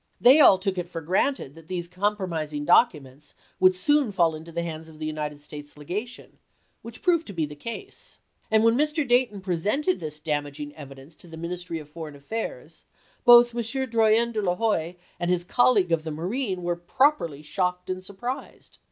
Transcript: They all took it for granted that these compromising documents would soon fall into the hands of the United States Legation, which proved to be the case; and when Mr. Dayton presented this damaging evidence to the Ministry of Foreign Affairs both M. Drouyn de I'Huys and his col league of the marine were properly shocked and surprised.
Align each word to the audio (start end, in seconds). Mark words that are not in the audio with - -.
They 0.19 0.39
all 0.39 0.57
took 0.57 0.79
it 0.79 0.89
for 0.89 0.99
granted 0.99 1.53
that 1.53 1.67
these 1.67 1.87
compromising 1.87 2.65
documents 2.65 3.35
would 3.59 3.75
soon 3.75 4.11
fall 4.11 4.33
into 4.33 4.51
the 4.51 4.63
hands 4.63 4.89
of 4.89 4.97
the 4.97 5.05
United 5.05 5.43
States 5.43 5.77
Legation, 5.77 6.39
which 6.81 7.03
proved 7.03 7.27
to 7.27 7.33
be 7.33 7.45
the 7.45 7.53
case; 7.55 8.17
and 8.49 8.63
when 8.63 8.75
Mr. 8.75 9.07
Dayton 9.07 9.41
presented 9.41 9.99
this 9.99 10.19
damaging 10.19 10.73
evidence 10.75 11.13
to 11.13 11.27
the 11.27 11.37
Ministry 11.37 11.77
of 11.77 11.87
Foreign 11.87 12.15
Affairs 12.15 12.83
both 13.25 13.53
M. 13.53 13.61
Drouyn 13.61 14.31
de 14.33 14.39
I'Huys 14.41 14.95
and 15.19 15.29
his 15.29 15.43
col 15.43 15.73
league 15.73 15.91
of 15.91 16.03
the 16.03 16.09
marine 16.09 16.63
were 16.63 16.75
properly 16.75 17.43
shocked 17.43 17.87
and 17.87 18.03
surprised. 18.03 18.79